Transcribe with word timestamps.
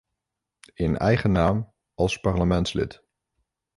In 0.73 0.97
eigen 0.97 1.31
naam, 1.31 1.73
als 1.95 2.19
parlementslid. 2.19 3.03